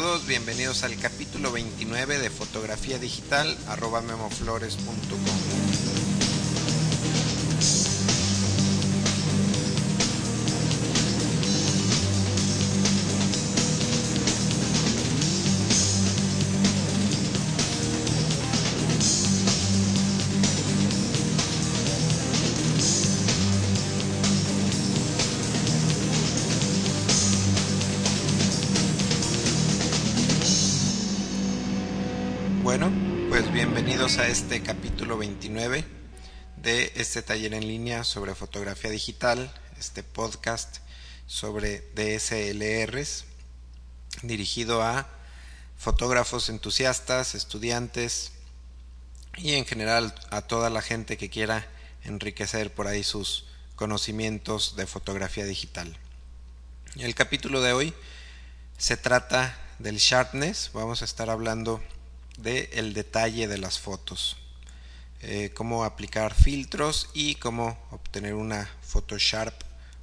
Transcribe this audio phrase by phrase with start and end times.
[0.00, 0.26] todos?
[0.26, 5.49] Bienvenidos al capítulo 29 de fotografía digital arroba memoflores.com.
[34.00, 35.84] bienvenidos a este capítulo 29
[36.56, 40.78] de este taller en línea sobre fotografía digital, este podcast
[41.26, 43.26] sobre DSLRs
[44.22, 45.06] dirigido a
[45.76, 48.32] fotógrafos entusiastas, estudiantes
[49.36, 51.68] y en general a toda la gente que quiera
[52.02, 53.44] enriquecer por ahí sus
[53.76, 55.94] conocimientos de fotografía digital.
[56.96, 57.92] El capítulo de hoy
[58.78, 61.82] se trata del sharpness, vamos a estar hablando
[62.42, 64.36] de el detalle de las fotos,
[65.22, 69.54] eh, cómo aplicar filtros y cómo obtener una foto sharp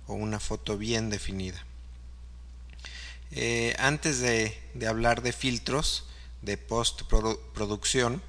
[0.08, 1.64] o una foto bien definida.
[3.32, 6.06] Eh, antes de, hablar de filtros
[6.42, 8.22] de postproducción,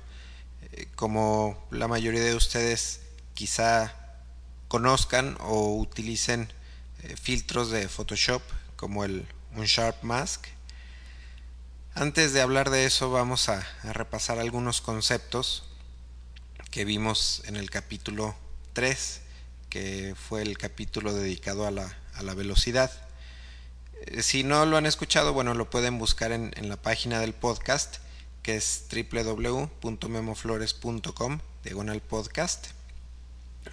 [0.73, 3.01] eh, como la mayoría de ustedes
[3.34, 3.95] quizá
[4.67, 6.53] conozcan o utilicen
[7.23, 8.42] filtros de Photoshop
[8.77, 10.47] como el un Sharp Mask,
[11.99, 15.65] antes de hablar de eso vamos a, repasar algunos conceptos
[16.71, 18.37] que vimos en el capítulo
[18.73, 19.21] 3,
[19.69, 21.93] que fue el capítulo dedicado a la,
[22.35, 22.93] velocidad.
[24.07, 27.97] Eh, si no lo han escuchado, bueno, lo pueden buscar en, la página del podcast,
[28.43, 32.69] que es www.memoflores.com, diagonal podcast.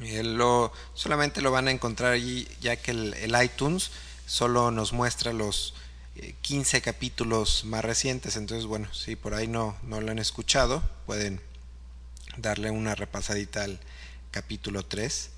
[0.02, 0.24] Eh,
[0.96, 3.92] solamente lo van a encontrar allí, ya que el iTunes
[4.26, 5.76] solo nos muestra los
[6.42, 11.42] 15 capítulos más recientes, entonces bueno, si por ahí no, no lo han escuchado, pueden
[12.38, 13.80] darle una repasadita al
[14.32, 15.32] capítulo 3.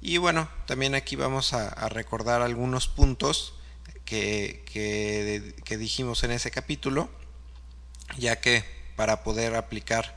[0.00, 3.54] Y bueno, también aquí vamos a, recordar algunos puntos
[4.04, 7.08] que, que, dijimos en ese capítulo,
[8.18, 8.64] ya que
[8.96, 10.16] para poder aplicar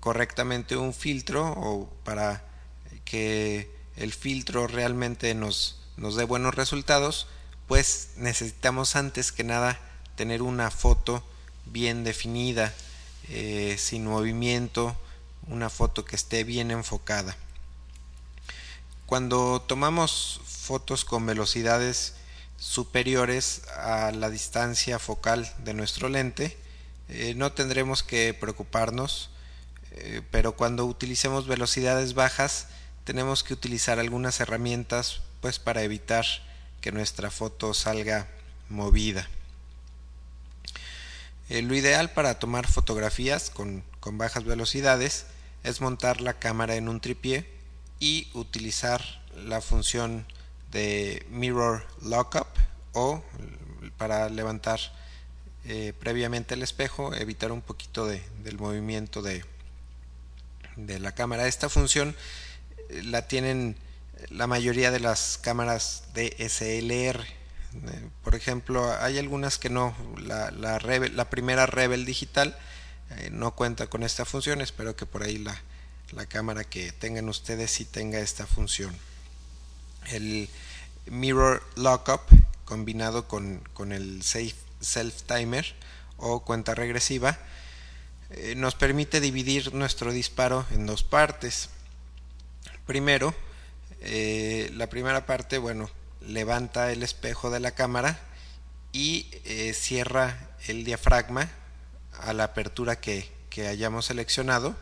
[0.00, 2.44] correctamente un filtro o para
[3.04, 7.26] que el filtro realmente nos, nos dé buenos resultados,
[7.66, 9.78] pues necesitamos antes que nada
[10.14, 11.22] tener una foto
[11.66, 12.72] bien definida,
[13.28, 14.96] eh, sin movimiento,
[15.48, 17.36] una foto que esté bien enfocada.
[19.04, 22.14] Cuando tomamos fotos con velocidades
[22.58, 26.56] superiores a la distancia focal de nuestro lente,
[27.08, 29.30] eh, no tendremos que preocuparnos,
[29.92, 32.68] eh, pero cuando utilicemos velocidades bajas,
[33.04, 36.26] tenemos que utilizar algunas herramientas pues para evitar
[36.86, 38.28] que nuestra foto salga
[38.68, 39.28] movida.
[41.48, 43.82] Eh, lo ideal para tomar fotografías con,
[44.12, 45.26] bajas velocidades
[45.64, 47.44] es montar la cámara en un tripié
[47.98, 49.02] y utilizar
[49.34, 50.26] la función
[50.70, 52.46] de mirror lockup
[52.92, 53.20] o
[53.98, 54.78] para levantar
[55.64, 59.44] eh, previamente el espejo, evitar un poquito del movimiento de,
[60.76, 61.48] de la cámara.
[61.48, 62.14] Esta función
[62.90, 63.76] eh, la tienen
[64.30, 67.20] la mayoría de las cámaras DSLR.
[67.20, 69.94] Eh, por ejemplo, hay algunas que no.
[70.18, 72.56] La, la, la primera Rebel digital
[73.10, 74.60] eh, no cuenta con esta función.
[74.60, 75.60] Espero que por ahí la,
[76.28, 78.96] cámara que tengan ustedes sí tenga esta función.
[80.06, 80.48] El
[81.06, 82.22] Mirror Lockup
[82.64, 85.74] combinado con, con el Self Timer
[86.16, 87.38] o cuenta regresiva
[88.30, 91.70] eh, nos permite dividir nuestro disparo en dos partes.
[92.86, 93.34] Primero,
[94.00, 95.90] eh, la primera parte, bueno,
[96.20, 98.18] levanta el espejo de la cámara
[98.92, 101.50] y eh, cierra el diafragma
[102.20, 104.76] a la apertura que, hayamos seleccionado.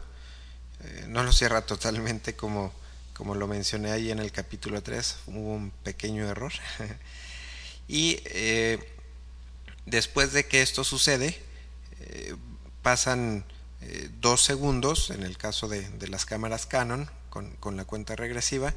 [0.83, 2.73] Eh, no lo cierra totalmente como,
[3.13, 6.53] como lo mencioné ahí en el capítulo 3, hubo un pequeño error.
[7.89, 8.21] y
[9.87, 11.41] después de que esto sucede,
[12.83, 13.45] pasan
[14.21, 18.75] dos segundos, en el caso de, las cámaras Canon, con, con la cuenta regresiva,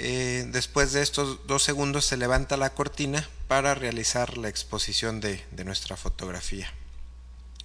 [0.00, 5.44] eh, después de estos dos segundos se levanta la cortina para realizar la exposición de,
[5.64, 6.72] nuestra fotografía.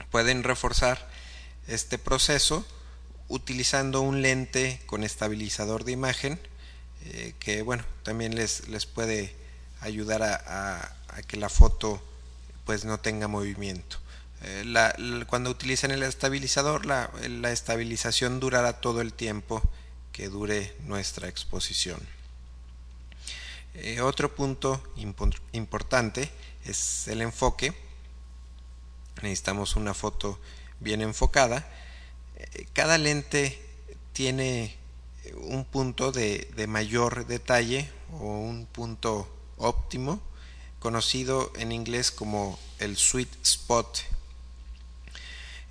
[0.09, 1.07] Pueden reforzar
[1.67, 2.65] este proceso
[3.27, 6.39] utilizando un lente con estabilizador de imagen
[7.05, 9.35] eh, que bueno también les, les puede
[9.81, 10.95] ayudar a,
[11.27, 12.01] que la foto
[12.65, 13.97] pues no tenga movimiento.
[14.41, 19.61] Eh, cuando utilicen el estabilizador la estabilización durará todo el tiempo
[20.11, 21.99] que dure nuestra exposición.
[23.75, 24.81] Eh, otro punto
[25.51, 26.29] importante
[26.65, 27.73] es el enfoque.
[29.21, 30.39] Necesitamos una foto
[30.79, 31.67] bien enfocada.
[32.35, 33.59] Eh, cada lente
[34.13, 34.75] tiene
[35.35, 39.27] un punto de, mayor detalle o un punto
[39.57, 40.21] óptimo
[40.79, 43.99] conocido en inglés como el sweet spot.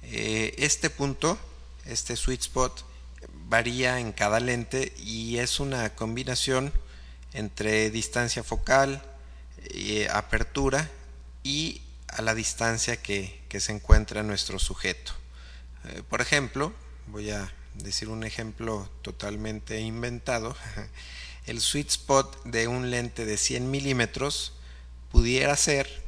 [0.05, 1.39] Eh, este punto,
[1.85, 2.85] este sweet spot,
[3.49, 6.73] varía en cada lente y es una combinación
[7.33, 9.03] entre distancia focal,
[9.65, 10.91] eh, apertura
[11.43, 15.13] y a la distancia que, se encuentra nuestro sujeto.
[15.85, 16.73] Eh, por ejemplo,
[17.07, 20.57] voy a decir un ejemplo totalmente inventado.
[21.47, 24.55] El sweet spot de un lente de 100 milímetros
[25.11, 26.03] pudiera ser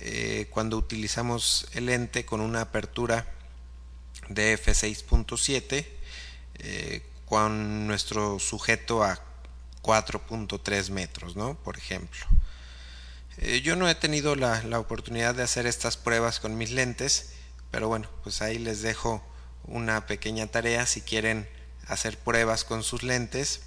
[0.00, 3.26] eh, cuando utilizamos el lente con una apertura
[4.28, 5.86] de f6.7
[7.26, 9.20] con nuestro sujeto a
[9.86, 11.54] 4.3 metros, ¿no?
[11.54, 12.26] Por ejemplo.
[13.38, 17.30] Eh, yo no he tenido la, oportunidad de hacer estas pruebas con mis lentes,
[17.70, 19.22] pero bueno, pues ahí les dejo
[19.64, 21.48] una pequeña tarea si quieren
[21.86, 23.60] hacer pruebas con sus lentes,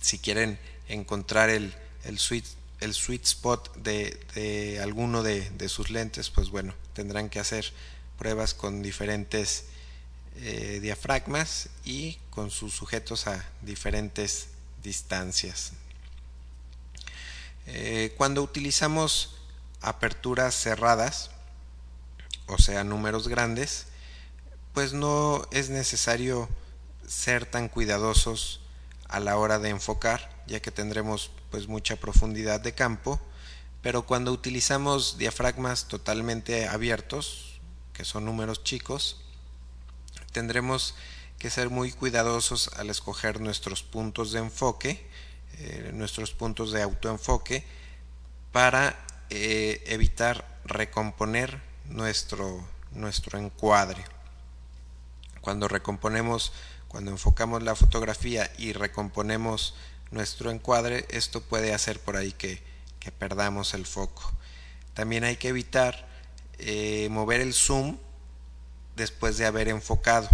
[0.00, 1.74] si quieren encontrar el,
[2.18, 7.72] sweet spot de, alguno de, sus lentes, pues bueno, tendrán que hacer
[8.18, 9.66] pruebas con diferentes
[10.36, 14.48] eh, diafragmas y con sus sujetos a diferentes
[14.84, 15.72] distancias.
[17.66, 19.34] Eh, cuando utilizamos
[19.80, 21.30] aperturas cerradas,
[22.46, 23.86] o sea, números grandes,
[24.72, 26.48] pues no es necesario
[27.06, 28.60] ser tan cuidadosos
[29.08, 33.20] a la hora de enfocar, ya que tendremos pues mucha profundidad de campo,
[33.82, 37.60] pero cuando utilizamos diafragmas totalmente abiertos,
[37.92, 39.20] que son números chicos,
[40.32, 40.94] tendremos
[41.44, 45.06] que ser muy cuidadosos al escoger nuestros puntos de enfoque,
[45.58, 47.66] eh, nuestros puntos de autoenfoque,
[48.50, 48.98] para
[49.28, 51.60] eh, evitar recomponer
[51.90, 54.02] nuestro, nuestro encuadre.
[55.42, 56.54] Cuando recomponemos,
[56.88, 59.74] cuando enfocamos la fotografía y recomponemos
[60.12, 62.62] nuestro encuadre, esto puede hacer por ahí que,
[63.18, 64.32] perdamos el foco.
[64.94, 66.08] También hay que evitar
[66.56, 67.98] eh, mover el zoom
[68.96, 70.30] después de haber enfocado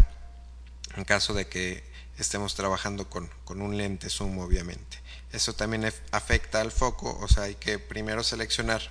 [0.97, 1.85] en caso de que
[2.19, 4.99] estemos trabajando con, un lente zoom obviamente.
[5.33, 8.83] Eso también afecta al foco, o sea, hay que primero seleccionar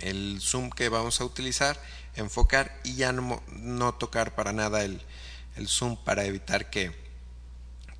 [0.00, 1.80] el zoom que vamos a utilizar,
[2.16, 5.00] enfocar y ya no, tocar para nada el,
[5.66, 6.92] zoom para evitar que,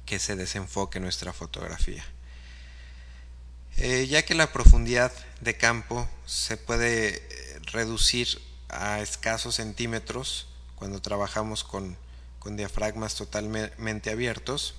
[0.07, 2.05] que, se desenfoque nuestra fotografía.
[3.77, 11.01] Eh, ya que la profundidad de campo se puede eh, reducir a escasos centímetros cuando
[11.01, 11.97] trabajamos con
[12.41, 14.75] con diafragmas totalmente abiertos,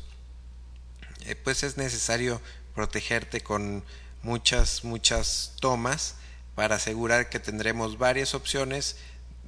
[1.25, 2.41] eh, pues es necesario
[2.75, 3.85] protegerte con
[4.23, 6.15] muchas, muchas tomas
[6.55, 8.97] para asegurar que tendremos varias opciones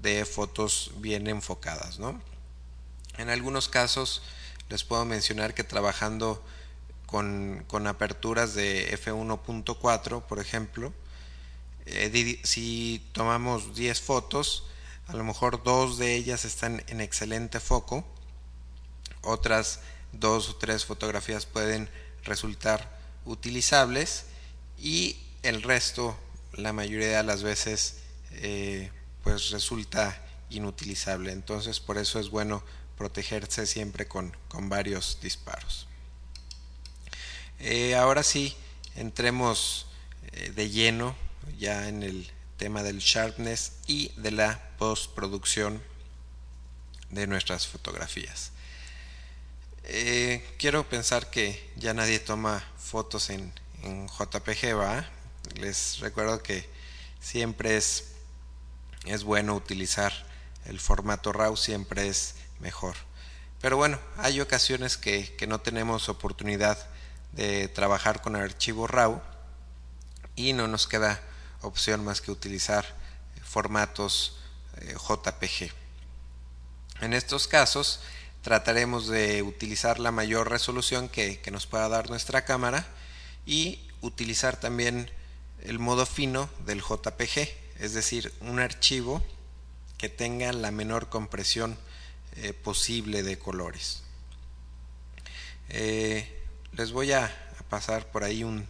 [0.01, 2.00] de fotos bien enfocadas.
[2.00, 2.21] ¿no?
[3.18, 4.21] En algunos casos
[4.69, 6.44] les puedo mencionar que trabajando
[7.07, 10.94] con, con aperturas de f1.4, por ejemplo,
[11.86, 14.65] eh, si tomamos 10 fotos,
[15.07, 18.05] a lo mejor dos de ellas están en excelente foco,
[19.22, 19.79] otras
[20.12, 21.89] dos o tres fotografías pueden
[22.24, 24.25] resultar utilizables
[24.77, 26.17] y el resto,
[26.53, 27.98] la mayoría de las veces,
[28.31, 28.91] eh,
[29.24, 31.31] pues resulta inutilizable.
[31.31, 32.63] Entonces por eso es bueno
[32.98, 34.36] protegerse siempre con,
[34.69, 35.88] varios disparos.
[37.60, 38.55] Eh, ahora sí,
[38.95, 39.88] entremos
[40.31, 41.15] eh, de lleno
[41.57, 42.31] ya en el
[42.63, 45.84] tema del sharpness y de la postproducción
[47.10, 48.51] de nuestras fotografías.
[49.84, 53.51] Eh, quiero pensar que ya nadie toma fotos en,
[53.84, 55.05] JPG, ¿va?
[55.55, 56.65] Les recuerdo que
[57.20, 58.13] siempre es,
[59.08, 60.13] es bueno utilizar
[60.63, 62.96] el formato RAW, siempre es mejor.
[63.60, 66.77] Pero bueno, hay ocasiones que, que no tenemos oportunidad
[67.34, 69.22] de trabajar con archivo RAW
[70.38, 71.22] y no nos queda
[71.63, 72.86] opción más que utilizar
[73.43, 74.38] formatos
[74.82, 75.72] eh, JPG.
[77.01, 78.01] En estos casos
[78.41, 82.86] trataremos de utilizar la mayor resolución que, nos pueda dar nuestra cámara
[83.46, 85.10] y utilizar también
[85.63, 89.24] el modo fino del JPG, es decir, un archivo
[89.98, 91.77] que tenga la menor compresión
[92.36, 94.03] eh, posible de colores.
[95.70, 96.41] Eh,
[96.74, 97.39] les voy a,
[97.70, 98.67] pasar por ahí un,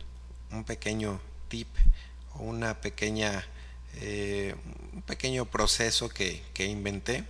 [0.52, 1.20] un pequeño
[1.50, 1.68] tip
[2.36, 3.46] una pequeña,
[3.96, 4.56] eh,
[4.94, 7.24] un pequeño proceso que, inventé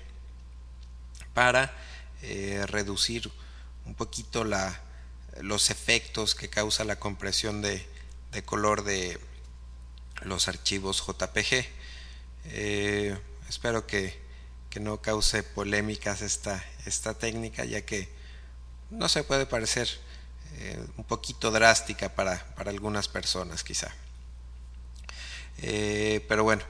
[1.33, 1.74] para
[2.22, 3.31] eh, reducir
[3.86, 4.81] un poquito la,
[5.41, 7.86] los efectos que causa la compresión de,
[8.45, 9.19] color de
[10.22, 11.65] los archivos JPG.
[12.45, 13.17] Eh,
[13.50, 14.22] espero que,
[14.79, 18.10] no cause polémicas esta, esta técnica, ya que
[18.89, 19.88] no se puede parecer
[20.98, 23.93] un poquito drástica para, algunas personas quizá.
[25.62, 26.63] Eh, pero bueno,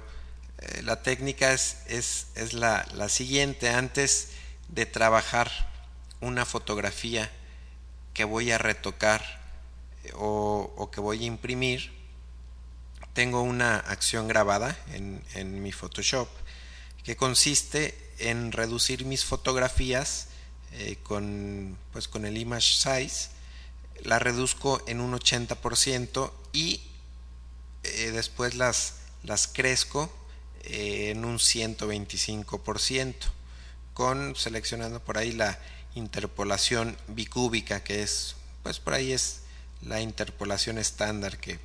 [0.84, 3.70] la técnica es, es, la, la, siguiente.
[3.70, 4.30] Antes
[4.70, 5.52] de trabajar
[6.22, 7.30] una fotografía
[8.14, 9.44] que voy a retocar
[10.16, 11.92] o, que voy a imprimir,
[13.14, 16.28] tengo una acción grabada en, mi Photoshop
[17.04, 20.28] que consiste en reducir mis fotografías
[20.74, 23.30] eh, con, pues con el image size,
[24.04, 26.82] la reduzco en un 80% y
[27.84, 30.12] eh, después las, las crezco
[30.64, 33.16] eh, en un 125%
[33.94, 35.60] con seleccionando por ahí la
[35.94, 39.42] interpolación bicúbica que es pues por ahí es
[39.82, 41.60] la interpolación estándar que,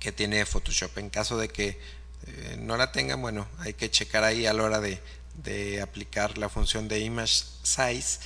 [0.00, 0.98] que tiene Photoshop.
[0.98, 1.78] En caso de que
[2.26, 5.00] eh, no la tengan, bueno, hay que checar ahí a la hora de,
[5.34, 8.18] de aplicar la función de image size,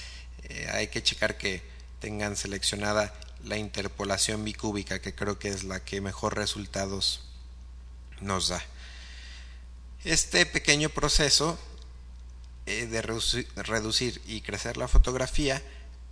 [0.72, 1.62] hay que checar que
[2.00, 3.12] tengan seleccionada
[3.44, 7.22] la interpolación bicúbica, que creo que es la que mejor resultados
[8.20, 8.62] nos da.
[10.04, 11.58] Este pequeño proceso
[12.66, 15.62] eh, de reducir, y crecer la fotografía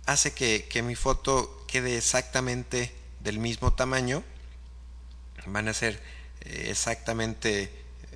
[0.07, 4.23] hace que, mi foto quede exactamente del mismo tamaño.
[5.45, 6.01] Van a ser
[6.41, 7.63] eh, exactamente,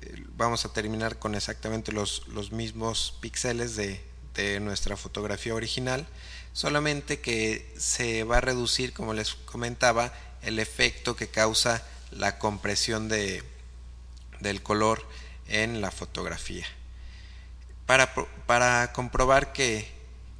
[0.00, 4.02] eh, vamos a terminar con exactamente los, los mismos píxeles de,
[4.60, 6.08] nuestra fotografía original,
[6.52, 13.08] solamente que se va a reducir, como les comentaba, el efecto que causa la compresión
[13.08, 13.42] de,
[14.40, 15.06] del color
[15.48, 16.66] en la fotografía.
[17.86, 18.14] Para,
[18.46, 19.88] para comprobar que,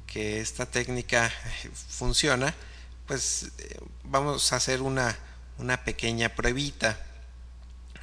[0.07, 1.31] que esta técnica
[1.89, 2.53] funciona,
[3.07, 5.17] pues eh, vamos a hacer una,
[5.57, 6.99] una pequeña pruebita.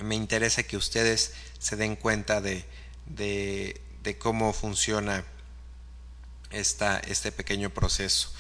[0.01, 2.65] Me interesa que ustedes se den cuenta de,
[3.07, 5.25] de, cómo funciona
[6.51, 8.31] esta, este pequeño proceso.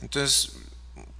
[0.00, 0.52] Entonces,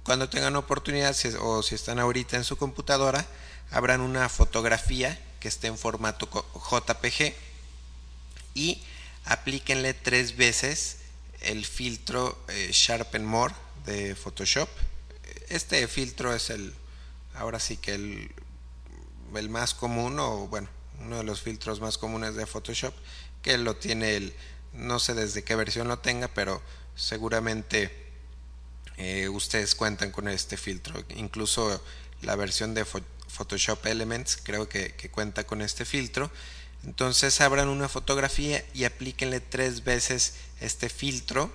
[0.03, 3.25] cuando tengan oportunidad o si están ahorita en su computadora,
[3.71, 7.33] abran una fotografía que esté en formato JPG
[8.53, 8.81] y
[9.25, 10.97] aplíquenle tres veces
[11.41, 13.53] el filtro eh, Sharpen More
[13.85, 14.69] de Photoshop.
[15.49, 16.73] Este filtro es el,
[17.35, 18.31] ahora sí que el,
[19.35, 20.69] el más común o bueno,
[21.01, 22.93] uno de los filtros más comunes de Photoshop,
[23.41, 24.33] que lo tiene el,
[24.73, 26.61] no sé desde qué versión lo tenga, pero
[26.95, 27.91] seguramente
[28.97, 31.03] eh, ustedes cuentan con este filtro.
[31.15, 31.83] Incluso
[32.21, 36.31] la versión de Photoshop Elements creo que, cuenta con este filtro.
[36.83, 41.51] Entonces abran una fotografía y aplíquenle tres veces este filtro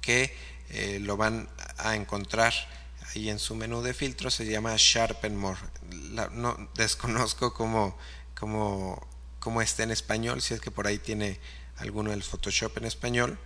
[0.00, 0.36] que
[0.70, 2.52] eh, lo van a encontrar
[3.14, 5.58] ahí en su menú de filtro se llama Sharpen More
[6.32, 7.96] no desconozco cómo,
[8.34, 9.06] cómo,
[9.40, 11.38] cómo está en español si es que por ahí tiene
[11.76, 13.38] alguno del Photoshop en español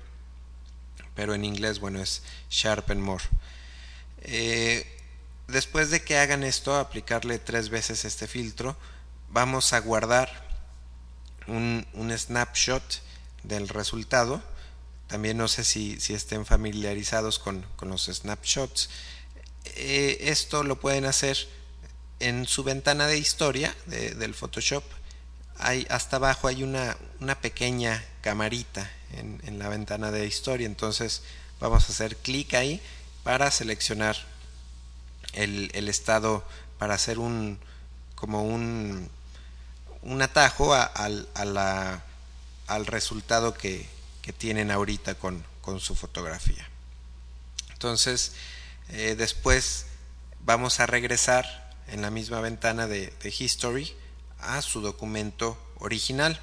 [1.14, 3.24] pero en inglés bueno es Sharpen More
[4.22, 4.86] eh,
[5.46, 8.76] después de que hagan esto aplicarle tres veces este filtro
[9.30, 10.48] vamos a guardar
[11.48, 13.02] un, snapshot
[13.42, 14.42] del resultado.
[15.06, 18.90] También no sé si, si estén familiarizados con, los snapshots.
[19.76, 21.36] Eh, esto lo pueden hacer
[22.20, 24.84] en su ventana de historia del Photoshop.
[25.58, 30.66] Hasta abajo hay una, una pequeña camarita en, la ventana de historia.
[30.66, 31.22] Entonces
[31.60, 32.80] vamos a hacer clic ahí
[33.24, 34.16] para seleccionar
[35.32, 36.44] el, el estado,
[36.78, 37.58] para hacer un
[38.14, 39.08] como un,
[40.02, 42.02] un atajo a, a la
[42.68, 43.98] al resultado que,
[44.36, 45.42] tienen ahorita con,
[45.80, 46.68] su fotografía.
[47.72, 48.32] Entonces,
[48.90, 49.86] eh, después
[50.44, 53.96] vamos a regresar en la misma ventana de, History
[54.40, 56.40] a su documento original,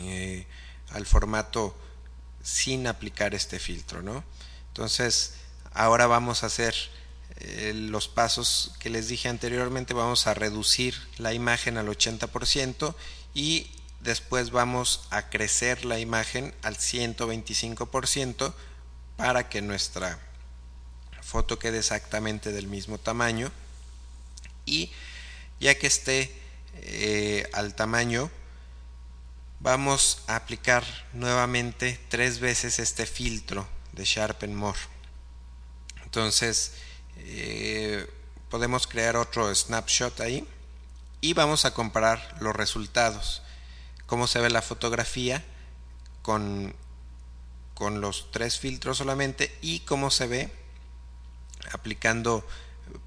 [0.00, 0.46] eh,
[0.90, 1.76] al formato
[2.42, 4.02] sin aplicar este filtro.
[4.02, 4.24] ¿no?
[4.68, 5.34] Entonces,
[5.72, 6.74] ahora vamos a hacer
[7.40, 12.94] eh, los pasos que les dije anteriormente, vamos a reducir la imagen al 80%
[13.34, 13.70] y
[14.00, 18.54] después vamos a crecer la imagen al 125%
[19.16, 20.18] para que nuestra
[21.22, 23.52] foto quede exactamente del mismo tamaño
[24.64, 24.90] y
[25.60, 26.32] ya que esté
[26.74, 28.30] eh, al tamaño
[29.60, 34.78] vamos a aplicar nuevamente tres veces este filtro de Sharpen More.
[36.04, 36.74] Entonces
[37.18, 38.08] eh,
[38.48, 40.46] podemos crear otro snapshot ahí
[41.20, 43.42] y vamos a comparar los resultados.
[44.06, 45.44] Cómo se ve la fotografía
[46.22, 46.74] con,
[47.74, 50.52] con los tres filtros solamente y cómo se ve
[51.72, 52.46] aplicando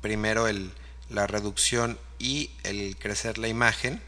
[0.02, 0.72] primero el,
[1.10, 4.00] la reducción y el crecer la imagen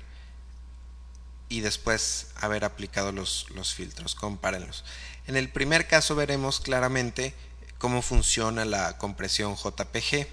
[1.49, 4.13] y después haber aplicado los, los filtros.
[4.13, 4.85] Compárenlos.
[5.25, 7.33] En el primer caso veremos claramente
[7.79, 10.27] cómo funciona la compresión JPG.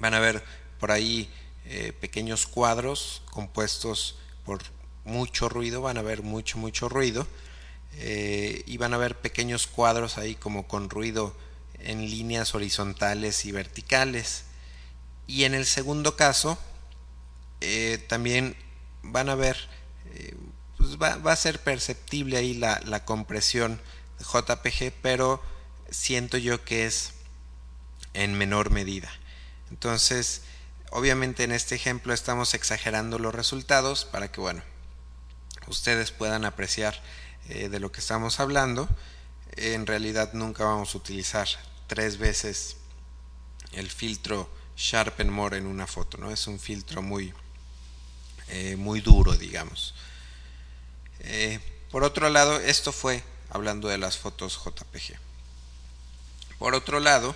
[0.00, 0.42] Van a ver
[0.80, 1.30] por ahí
[1.66, 4.62] eh, pequeños cuadros compuestos por
[5.04, 7.28] mucho ruido, van a ver mucho, mucho ruido.
[7.98, 11.34] Eh, y van a ver pequeños cuadros ahí como con ruido
[11.78, 14.46] en líneas horizontales y verticales.
[15.26, 16.58] Y en el segundo caso,
[17.60, 18.56] eh, también
[19.02, 19.56] van a ver,
[20.76, 23.80] pues va, a ser perceptible ahí la, la compresión
[24.18, 25.42] de JPG, pero
[25.90, 27.12] siento yo que es
[28.14, 29.10] en menor medida.
[29.70, 30.42] Entonces,
[30.90, 34.62] obviamente en este ejemplo estamos exagerando los resultados para que, bueno,
[35.66, 37.00] ustedes puedan apreciar
[37.48, 38.88] eh, de lo que estamos hablando.
[39.56, 41.48] En realidad nunca vamos a utilizar
[41.86, 42.76] tres veces
[43.72, 46.30] el filtro Sharpen More en una foto, ¿no?
[46.30, 47.32] Es un filtro muy,
[48.48, 49.94] eh, muy duro, digamos.
[51.20, 55.18] Eh, por otro lado, esto fue hablando de las fotos JPG.
[56.58, 57.34] Por otro lado,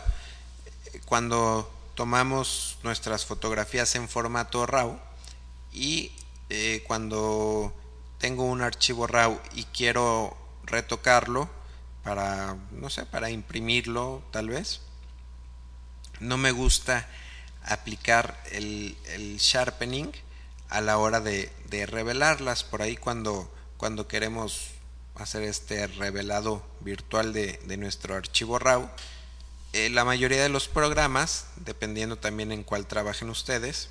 [1.06, 4.98] cuando tomamos nuestras fotografías en formato RAW
[5.72, 6.12] y
[6.48, 7.74] eh, cuando
[8.18, 11.48] tengo un archivo RAW y quiero retocarlo
[12.02, 14.80] para, no sé, para imprimirlo tal vez,
[16.20, 17.08] no me gusta
[17.62, 18.96] aplicar el,
[19.38, 20.12] sharpening
[20.68, 21.50] a la hora de,
[21.86, 22.64] revelarlas.
[22.64, 23.50] Por ahí cuando,
[24.08, 24.68] queremos
[25.14, 28.88] hacer este revelado virtual de, nuestro archivo RAW.
[29.72, 33.88] Eh, la mayoría de los programas, dependiendo también en cuál trabajen ustedes,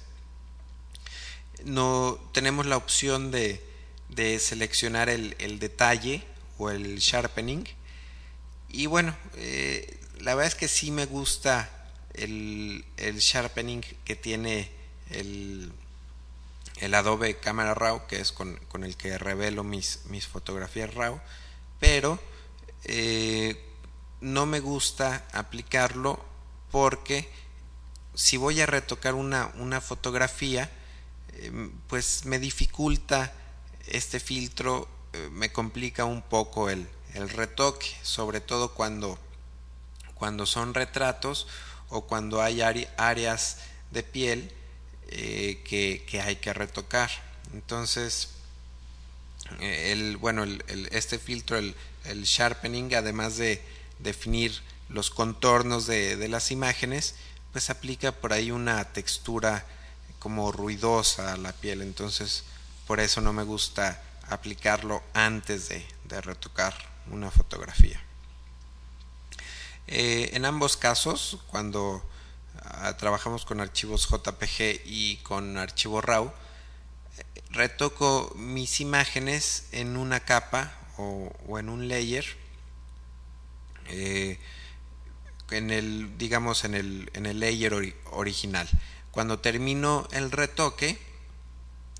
[1.63, 3.61] no tenemos la opción de,
[4.39, 6.23] seleccionar el, detalle
[6.57, 7.63] o el sharpening.
[8.69, 11.78] Y bueno, eh, la verdad es que sí me gusta
[12.19, 14.69] el, el sharpening que tiene
[15.09, 15.71] el,
[16.77, 21.19] el Adobe Camera Raw, que es con, el que revelo mis, mis fotografías RAW,
[21.79, 22.19] pero
[22.83, 23.61] eh,
[24.21, 26.23] no me gusta aplicarlo
[26.71, 27.29] porque
[28.13, 30.69] si voy a retocar una, una fotografía,
[31.33, 33.33] eh, pues me dificulta
[33.87, 39.17] este filtro, eh, me complica un poco el, el retoque, sobre todo cuando,
[40.15, 41.47] cuando son retratos
[41.89, 43.57] o cuando hay áreas
[43.91, 44.51] de piel
[45.11, 47.09] eh, que, hay que retocar.
[47.53, 48.29] Entonces,
[49.59, 50.45] eh, el, bueno,
[50.91, 51.75] este filtro, el,
[52.05, 53.61] sharpening, además de
[53.97, 57.15] definir los contornos de, las imágenes,
[57.51, 59.65] pues aplica por ahí una textura
[60.19, 61.81] como ruidosa a la piel.
[61.81, 62.43] Entonces,
[62.85, 65.85] por eso no me gusta aplicarlo antes de,
[66.21, 66.75] retocar
[67.11, 67.99] una fotografía.
[69.91, 72.03] Eh, en ambos casos, cuando
[72.71, 76.31] Ah, trabajamos con archivos JPG y con archivo RAW,
[77.51, 82.25] retoco mis imágenes en una capa o, en un layer,
[83.87, 84.39] eh,
[85.51, 87.73] en el, digamos, en el, en el layer
[88.11, 88.69] original.
[89.11, 90.99] Cuando termino el retoque,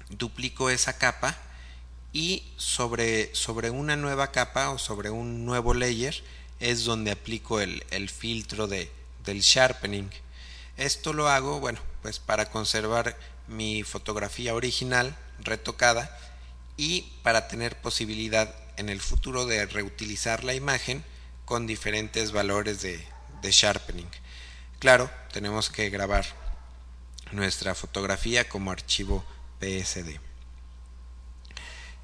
[0.10, 1.38] duplico esa capa
[2.14, 6.24] y sobre, sobre una nueva capa o sobre un nuevo layer
[6.60, 8.92] es donde aplico el, el filtro de,
[9.26, 10.10] del sharpening.
[10.78, 13.18] Esto lo hago, bueno, pues para conservar
[13.48, 16.18] mi fotografía original retocada
[16.78, 21.04] y para tener posibilidad en el futuro de reutilizar la imagen
[21.46, 23.06] con diferentes valores de,
[23.44, 24.08] sharpening.
[24.80, 26.26] Claro, tenemos que grabar
[27.32, 29.26] nuestra fotografía como archivo
[29.60, 30.20] PSD.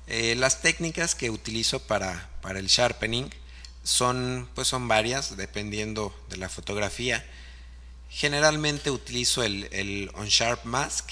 [0.07, 3.29] Eh, las técnicas que utilizo para, para el sharpening
[3.85, 7.23] son, pues son varias dependiendo de la fotografía.
[8.09, 11.11] Generalmente utilizo el, el OnSharp Mask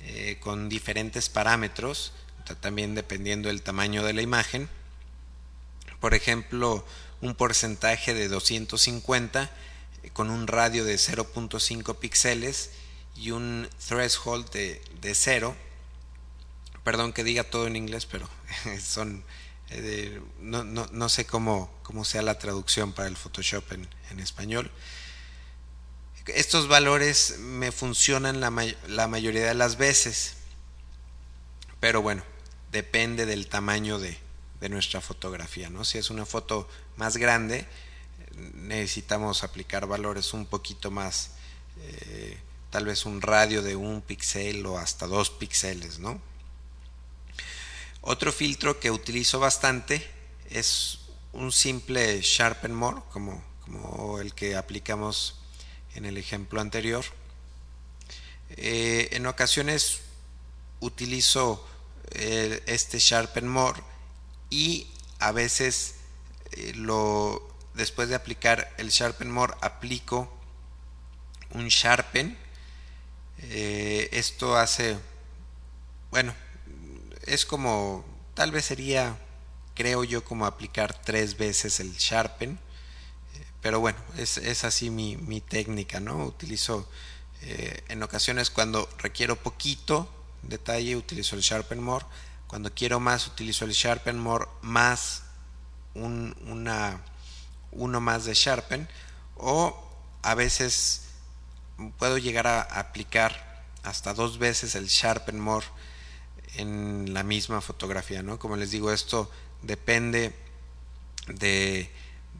[0.00, 2.12] eh, con diferentes parámetros,
[2.60, 4.68] también dependiendo del tamaño de la imagen.
[6.00, 6.86] Por ejemplo,
[7.20, 9.50] un porcentaje de 250
[10.02, 12.70] eh, con un radio de 0.5 píxeles
[13.14, 15.54] y un threshold de, de 0.
[16.82, 18.26] Perdón que diga todo en inglés, pero
[18.82, 19.22] son
[19.70, 24.20] eh, no, no, no, sé cómo, cómo sea la traducción para el Photoshop en, en
[24.20, 24.70] español
[26.34, 28.52] estos valores me funcionan la,
[28.88, 30.34] la, mayoría de las veces.
[31.78, 32.24] Pero bueno,
[32.72, 34.18] depende del tamaño de,
[34.68, 35.70] nuestra fotografía.
[35.70, 35.84] ¿no?
[35.84, 37.68] Si es una foto más grande,
[38.54, 41.34] necesitamos aplicar valores un poquito más,
[41.78, 42.36] eh,
[42.70, 46.00] tal vez un radio de un píxel o hasta dos píxeles.
[46.00, 46.20] ¿no?
[48.08, 50.00] Otro filtro que utilizo bastante
[50.48, 51.00] es
[51.32, 53.42] un simple Sharpen More, como,
[54.20, 55.40] el que aplicamos
[55.96, 57.04] en el ejemplo anterior.
[58.50, 60.02] Eh, en ocasiones
[60.78, 61.66] utilizo
[62.12, 63.82] eh, este Sharpen More
[64.50, 64.86] y
[65.18, 65.96] a veces
[66.76, 70.32] lo después de aplicar el Sharpen More aplico
[71.50, 72.38] un Sharpen
[73.40, 74.96] esto hace
[76.12, 76.45] bueno
[77.26, 79.18] es como tal vez sería
[79.74, 82.58] creo yo como aplicar tres veces el Sharpen
[83.66, 86.24] pero bueno, es, es así mi, mi, técnica, ¿no?
[86.24, 86.88] Utilizo
[87.42, 90.08] eh, en ocasiones cuando requiero poquito
[90.42, 92.04] detalle, utilizo el Sharpen More.
[92.46, 95.24] Cuando quiero más, utilizo el Sharpen More más
[95.94, 97.02] un, una,
[97.72, 98.88] uno más de Sharpen.
[99.36, 99.82] O
[100.22, 101.06] a veces
[101.98, 105.66] puedo llegar a aplicar hasta dos veces el Sharpen More
[106.56, 108.38] en la misma fotografía, ¿no?
[108.38, 109.30] Como les digo, esto
[109.62, 110.34] depende
[111.28, 111.90] de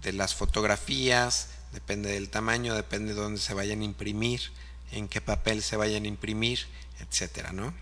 [0.03, 4.41] de las fotografías, depende del tamaño, depende de dónde se vayan a imprimir,
[4.93, 6.67] en qué papel se vayan a imprimir,
[7.01, 7.75] etcétera, ¿no?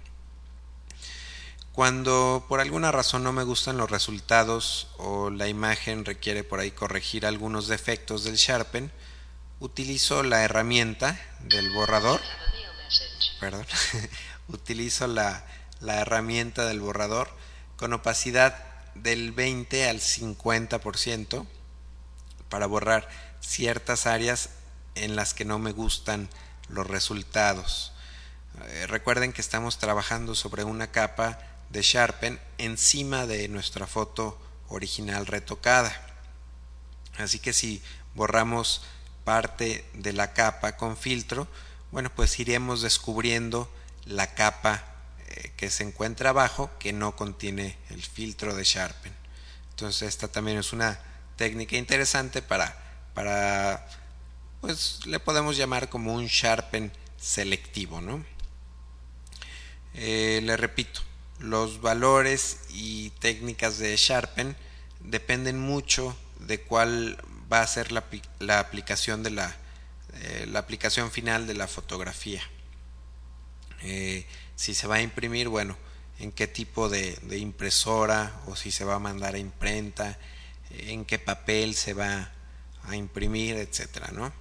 [1.72, 6.70] Cuando por alguna razón no me gustan los resultados o la imagen requiere por ahí
[6.70, 8.92] corregir algunos defectos del Sharpen,
[9.58, 12.20] utilizo la herramienta del borrador.
[13.40, 13.66] Perdón.
[14.48, 15.44] utilizo la,
[15.80, 17.28] la herramienta del borrador
[17.76, 18.56] con opacidad
[18.94, 21.46] del 20 al 50%
[22.48, 23.08] para borrar
[23.40, 24.50] ciertas áreas
[24.94, 26.28] en las que no me gustan
[26.68, 27.92] los resultados.
[28.66, 31.38] Eh, recuerden que estamos trabajando sobre una capa
[31.70, 35.92] de Sharpen encima de nuestra foto original retocada.
[37.18, 37.82] Así que si
[38.14, 38.82] borramos
[39.24, 41.48] parte de la capa con filtro,
[41.90, 43.70] bueno, pues iremos descubriendo
[44.04, 44.84] la capa
[45.36, 49.12] eh, que se encuentra abajo que no contiene el filtro de Sharpen.
[49.70, 51.00] Entonces esta también es una
[51.36, 53.86] técnica interesante para,
[54.60, 58.24] pues le podemos llamar como un sharpen selectivo, ¿no?
[59.94, 61.00] Eh, le repito,
[61.40, 64.56] los valores y técnicas de sharpen
[65.00, 67.18] dependen mucho de cuál
[67.52, 68.04] va a ser la,
[68.38, 72.42] la aplicación de eh, la, aplicación final de la fotografía.
[73.84, 75.76] Eh, si se va a imprimir, bueno,
[76.18, 80.18] en qué tipo de, impresora o si se va a mandar a imprenta,
[80.70, 82.32] en qué papel se va
[82.84, 84.32] a imprimir, etcétera, ¿no?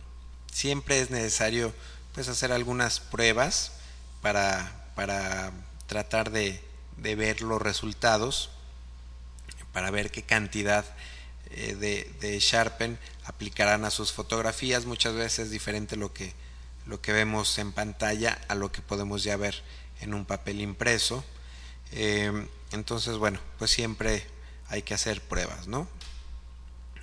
[0.51, 1.73] Siempre es necesario
[2.13, 3.73] pues hacer algunas pruebas
[4.21, 5.51] para, para
[5.87, 6.61] tratar de,
[6.97, 8.51] de ver los resultados,
[9.71, 10.85] para ver qué cantidad
[11.49, 14.85] eh, de, de, Sharpen aplicarán a sus fotografías.
[14.85, 16.33] Muchas veces es diferente lo que,
[16.85, 19.63] lo que vemos en pantalla a lo que podemos ya ver
[20.01, 21.23] en un papel impreso.
[21.91, 24.25] Eh, entonces, bueno, pues siempre
[24.67, 25.87] hay que hacer pruebas, ¿no?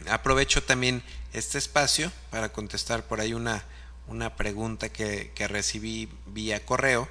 [0.08, 3.64] Aprovecho también este espacio para contestar por ahí una,
[4.06, 7.08] una pregunta que, que recibí vía correo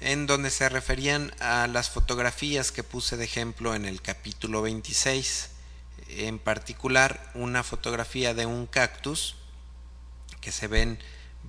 [0.00, 5.50] en donde se referían a las fotografías que puse de ejemplo en el capítulo 26,
[6.08, 9.36] en particular una fotografía de un cactus
[10.40, 10.98] que se ven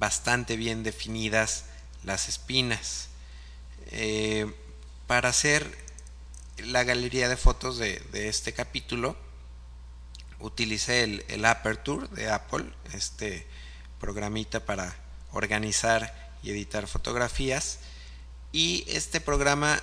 [0.01, 1.65] bastante bien definidas
[2.03, 3.09] las espinas.
[3.91, 4.51] Eh,
[5.05, 5.77] para hacer
[6.57, 9.15] la galería de fotos de, este capítulo,
[10.39, 13.45] utilicé el, el Aperture de Apple, este
[13.99, 14.97] programita para
[15.33, 17.81] organizar y editar fotografías.
[18.51, 19.79] Y este programa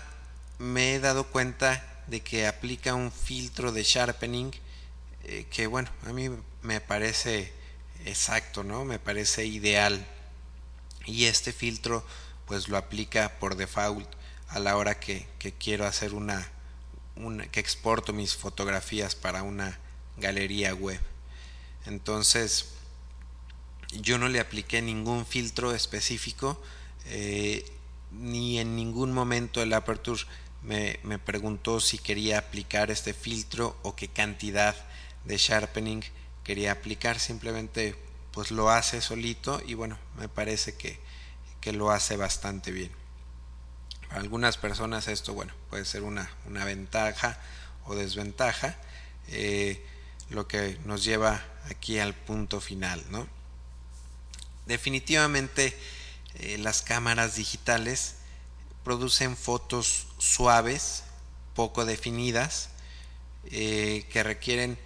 [0.58, 4.50] me he dado cuenta de que aplica un filtro de sharpening
[5.22, 6.28] eh, que bueno, a mí
[6.62, 7.52] me parece
[8.08, 8.84] exacto, ¿no?
[8.84, 10.06] Me parece ideal.
[11.06, 12.04] Y este filtro
[12.46, 14.08] pues lo aplica por default
[14.48, 16.50] a la hora que, que quiero hacer una,
[17.50, 19.78] que exporto mis fotografías para una
[20.16, 21.00] galería web.
[21.84, 22.70] Entonces,
[23.92, 26.60] yo no le apliqué ningún filtro específico,
[27.06, 27.70] eh,
[28.10, 30.22] ni en ningún momento el Aperture
[30.62, 34.74] me, me, preguntó si quería aplicar este filtro o qué cantidad
[35.24, 36.02] de sharpening
[36.48, 37.94] quería aplicar, simplemente
[38.32, 40.98] pues lo hace solito y bueno, me parece que,
[41.60, 42.90] que lo hace bastante bien.
[44.08, 47.38] Para algunas personas esto, bueno, puede ser una, una ventaja
[47.84, 48.78] o desventaja.
[49.28, 49.84] Eh,
[50.30, 53.28] lo que nos lleva aquí al punto final, ¿no?
[54.64, 55.78] Definitivamente
[56.36, 58.14] eh, las cámaras digitales
[58.84, 61.04] producen fotos suaves,
[61.54, 62.70] poco definidas,
[63.50, 64.78] eh, que requieren,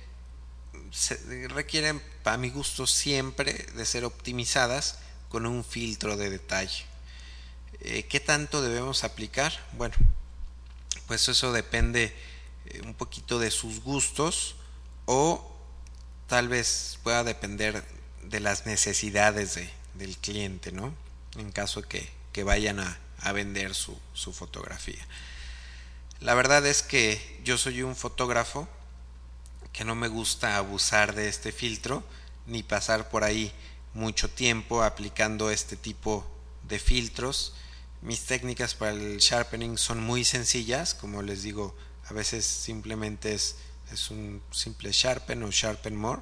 [1.49, 6.85] requieren, para mi gusto, siempre de ser optimizadas con un filtro de detalle.
[7.81, 9.53] Eh, ¿Qué tanto debemos aplicar?
[9.73, 9.95] Bueno,
[11.07, 12.15] pues eso depende
[12.85, 14.57] un poquito de sus gustos
[15.07, 15.51] o
[16.29, 17.85] tal vez pueda depender
[18.23, 20.95] de las necesidades de, del cliente, ¿no?
[21.37, 22.99] En caso que, que vayan a,
[23.33, 25.07] vender su, su fotografía.
[26.19, 28.69] La verdad es que yo soy un fotógrafo
[29.73, 32.05] que no me gusta abusar de este filtro
[32.47, 33.53] ni pasar por ahí
[33.95, 36.27] mucho tiempo aplicando este tipo
[36.69, 37.55] de filtros.
[38.01, 43.57] Mis técnicas para el sharpening son muy sencillas, como les digo, a veces simplemente es,
[43.93, 46.21] es un simple sharpen o sharpen more.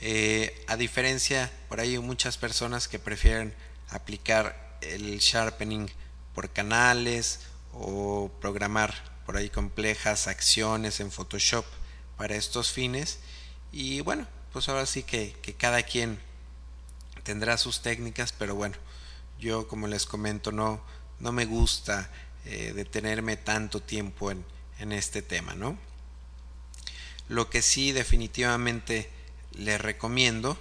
[0.00, 3.54] Eh, a diferencia, por ahí muchas personas que prefieren
[3.90, 5.88] aplicar el sharpening
[6.34, 7.40] por canales
[7.72, 11.64] o programar por ahí complejas acciones en Photoshop
[12.16, 13.20] para estos fines.
[13.70, 16.18] Y bueno, pues ahora sí que, cada quien
[17.22, 18.74] tendrá sus técnicas, pero bueno,
[19.38, 20.84] yo como les comento no,
[21.20, 22.10] no me gusta
[22.44, 24.44] eh, detenerme tanto tiempo en,
[24.80, 25.78] en este tema, ¿no?
[27.28, 29.08] Lo que sí definitivamente
[29.52, 30.58] les recomiendo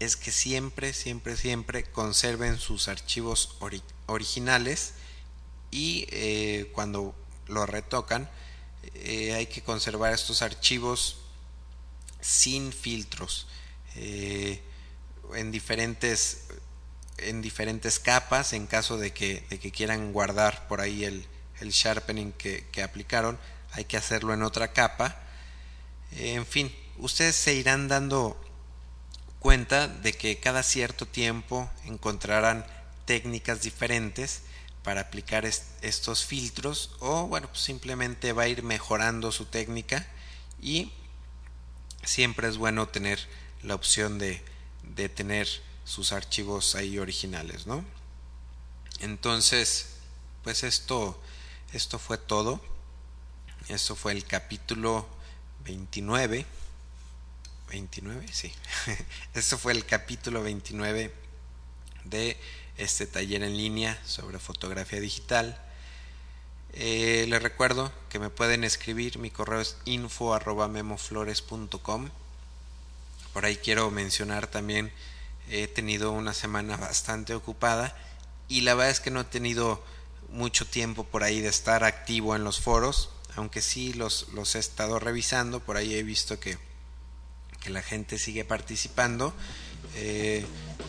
[0.00, 3.56] es que siempre, siempre, siempre conserven sus archivos
[4.06, 4.94] originales
[5.70, 7.14] y eh, cuando
[7.46, 8.28] lo retocan
[8.94, 11.18] eh, hay que conservar estos archivos
[12.20, 13.46] sin filtros
[13.96, 14.60] eh,
[15.34, 16.44] en diferentes
[17.18, 21.26] en diferentes capas en caso de que, de que quieran guardar por ahí el,
[21.60, 23.38] el sharpening que, que, aplicaron
[23.72, 25.16] hay que hacerlo en otra capa.
[26.12, 28.40] En fin ustedes se irán dando
[29.38, 32.66] cuenta de que cada cierto tiempo encontrarán
[33.04, 34.42] técnicas diferentes
[34.84, 40.06] para aplicar estos filtros o bueno pues simplemente va a ir mejorando su técnica
[40.62, 40.92] y
[42.04, 43.18] siempre es bueno tener
[43.62, 44.44] la opción de,
[44.82, 45.48] de tener
[45.84, 47.84] sus archivos ahí originales no
[49.00, 49.96] entonces
[50.44, 51.20] pues esto
[51.74, 52.60] esto fue todo.
[53.66, 55.08] Esto fue el capítulo
[55.64, 56.46] 29
[57.68, 58.52] 29 sí.
[59.34, 61.12] Esto fue el capítulo 29
[62.04, 62.38] de
[62.76, 65.60] este taller en línea sobre fotografía digital.
[66.72, 72.10] Eh, les recuerdo que me pueden escribir, mi correo es info memoflores.com.
[73.32, 74.92] Por ahí quiero mencionar también,
[75.50, 77.96] he tenido una semana bastante ocupada
[78.48, 79.84] y la verdad es que no he tenido
[80.30, 84.58] mucho tiempo por ahí de estar activo en los foros, aunque sí los, los he
[84.58, 86.58] estado revisando, por ahí he visto que,
[87.60, 89.32] que la gente sigue participando.
[89.96, 90.44] Eh,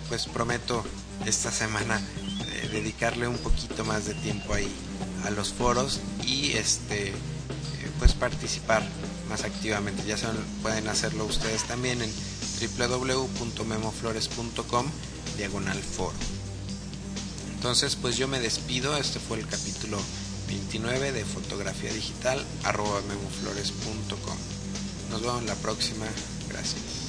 [0.08, 0.84] pues prometo
[1.26, 4.74] esta semana eh, dedicarle un poquito más de tiempo ahí
[5.26, 7.14] a los foros y este eh,
[8.00, 8.84] pues participar
[9.30, 10.04] más activamente.
[10.06, 10.16] Ya
[10.62, 12.10] pueden hacerlo ustedes también en
[12.78, 14.86] www.memoflores.com
[15.38, 16.16] diagonal foro.
[17.56, 18.96] Entonces pues yo me despido.
[18.98, 19.98] Este fue el capítulo
[20.48, 24.38] 29 de fotografía digital arroba memoflores.com
[25.10, 26.06] nos vemos la próxima.
[26.50, 27.05] Gracias